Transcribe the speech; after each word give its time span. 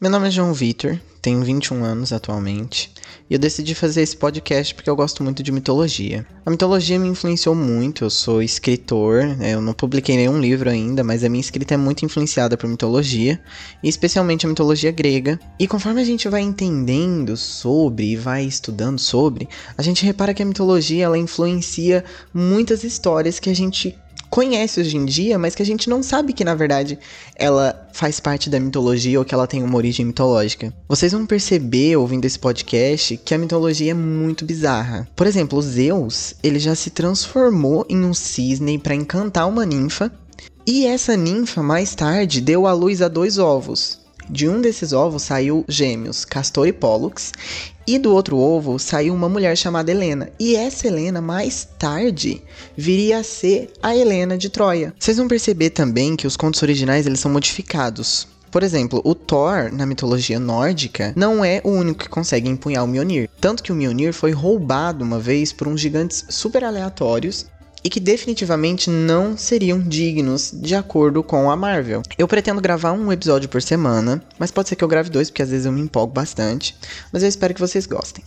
Meu 0.00 0.12
nome 0.12 0.28
é 0.28 0.30
João 0.30 0.54
Vitor, 0.54 0.96
tenho 1.20 1.42
21 1.42 1.82
anos 1.82 2.12
atualmente, 2.12 2.92
e 3.28 3.34
eu 3.34 3.38
decidi 3.38 3.74
fazer 3.74 4.00
esse 4.02 4.16
podcast 4.16 4.72
porque 4.72 4.88
eu 4.88 4.94
gosto 4.94 5.24
muito 5.24 5.42
de 5.42 5.50
mitologia. 5.50 6.24
A 6.46 6.50
mitologia 6.50 7.00
me 7.00 7.08
influenciou 7.08 7.52
muito, 7.52 8.04
eu 8.04 8.10
sou 8.10 8.40
escritor, 8.40 9.26
né, 9.36 9.54
eu 9.54 9.60
não 9.60 9.72
publiquei 9.72 10.16
nenhum 10.16 10.40
livro 10.40 10.70
ainda, 10.70 11.02
mas 11.02 11.24
a 11.24 11.28
minha 11.28 11.40
escrita 11.40 11.74
é 11.74 11.76
muito 11.76 12.04
influenciada 12.04 12.56
por 12.56 12.70
mitologia, 12.70 13.40
e 13.82 13.88
especialmente 13.88 14.46
a 14.46 14.48
mitologia 14.48 14.92
grega. 14.92 15.36
E 15.58 15.66
conforme 15.66 16.00
a 16.00 16.04
gente 16.04 16.28
vai 16.28 16.42
entendendo 16.42 17.36
sobre 17.36 18.12
e 18.12 18.16
vai 18.16 18.44
estudando 18.44 19.00
sobre, 19.00 19.48
a 19.76 19.82
gente 19.82 20.06
repara 20.06 20.32
que 20.32 20.44
a 20.44 20.46
mitologia 20.46 21.06
ela 21.06 21.18
influencia 21.18 22.04
muitas 22.32 22.84
histórias 22.84 23.40
que 23.40 23.50
a 23.50 23.54
gente 23.54 23.98
conhece 24.30 24.80
hoje 24.80 24.96
em 24.96 25.04
dia, 25.04 25.38
mas 25.38 25.54
que 25.54 25.62
a 25.62 25.66
gente 25.66 25.88
não 25.88 26.02
sabe 26.02 26.32
que 26.32 26.44
na 26.44 26.54
verdade 26.54 26.98
ela 27.34 27.88
faz 27.92 28.20
parte 28.20 28.48
da 28.48 28.60
mitologia 28.60 29.18
ou 29.18 29.24
que 29.24 29.34
ela 29.34 29.46
tem 29.46 29.62
uma 29.62 29.76
origem 29.76 30.06
mitológica. 30.06 30.72
Vocês 30.88 31.12
vão 31.12 31.26
perceber 31.26 31.96
ouvindo 31.96 32.24
esse 32.24 32.38
podcast 32.38 33.16
que 33.16 33.34
a 33.34 33.38
mitologia 33.38 33.90
é 33.90 33.94
muito 33.94 34.44
bizarra. 34.44 35.08
Por 35.16 35.26
exemplo, 35.26 35.60
Zeus, 35.60 36.34
ele 36.42 36.58
já 36.58 36.74
se 36.74 36.90
transformou 36.90 37.84
em 37.88 38.04
um 38.04 38.14
cisne 38.14 38.78
para 38.78 38.94
encantar 38.94 39.48
uma 39.48 39.66
ninfa, 39.66 40.12
e 40.66 40.86
essa 40.86 41.16
ninfa 41.16 41.62
mais 41.62 41.94
tarde 41.94 42.40
deu 42.40 42.66
à 42.66 42.72
luz 42.72 43.00
a 43.00 43.08
dois 43.08 43.38
ovos. 43.38 43.98
De 44.30 44.48
um 44.48 44.60
desses 44.60 44.92
ovos 44.92 45.22
saiu 45.22 45.64
gêmeos, 45.66 46.24
Castor 46.24 46.68
e 46.68 46.72
Pollux, 46.72 47.32
e 47.86 47.98
do 47.98 48.12
outro 48.12 48.36
ovo 48.36 48.78
saiu 48.78 49.14
uma 49.14 49.28
mulher 49.28 49.56
chamada 49.56 49.90
Helena. 49.90 50.30
E 50.38 50.54
essa 50.54 50.86
Helena, 50.86 51.22
mais 51.22 51.66
tarde, 51.78 52.42
viria 52.76 53.18
a 53.18 53.24
ser 53.24 53.72
a 53.82 53.96
Helena 53.96 54.36
de 54.36 54.50
Troia. 54.50 54.92
Vocês 54.98 55.16
vão 55.16 55.26
perceber 55.26 55.70
também 55.70 56.14
que 56.14 56.26
os 56.26 56.36
contos 56.36 56.62
originais 56.62 57.06
eles 57.06 57.20
são 57.20 57.30
modificados. 57.30 58.28
Por 58.50 58.62
exemplo, 58.62 59.00
o 59.04 59.14
Thor, 59.14 59.70
na 59.72 59.86
mitologia 59.86 60.38
nórdica, 60.38 61.12
não 61.16 61.44
é 61.44 61.60
o 61.64 61.70
único 61.70 62.00
que 62.00 62.08
consegue 62.08 62.48
empunhar 62.48 62.84
o 62.84 62.86
Mjolnir. 62.86 63.30
Tanto 63.40 63.62
que 63.62 63.72
o 63.72 63.74
Mjolnir 63.74 64.12
foi 64.12 64.32
roubado 64.32 65.04
uma 65.04 65.18
vez 65.18 65.52
por 65.52 65.68
uns 65.68 65.80
gigantes 65.80 66.24
super 66.28 66.64
aleatórios 66.64 67.46
e 67.82 67.90
que 67.90 68.00
definitivamente 68.00 68.90
não 68.90 69.36
seriam 69.36 69.80
dignos 69.80 70.52
de 70.54 70.74
acordo 70.74 71.22
com 71.22 71.50
a 71.50 71.56
Marvel. 71.56 72.02
Eu 72.16 72.28
pretendo 72.28 72.60
gravar 72.60 72.92
um 72.92 73.12
episódio 73.12 73.48
por 73.48 73.62
semana, 73.62 74.22
mas 74.38 74.50
pode 74.50 74.68
ser 74.68 74.76
que 74.76 74.84
eu 74.84 74.88
grave 74.88 75.10
dois, 75.10 75.30
porque 75.30 75.42
às 75.42 75.50
vezes 75.50 75.66
eu 75.66 75.72
me 75.72 75.80
empolgo 75.80 76.12
bastante. 76.12 76.76
Mas 77.12 77.22
eu 77.22 77.28
espero 77.28 77.54
que 77.54 77.60
vocês 77.60 77.86
gostem. 77.86 78.24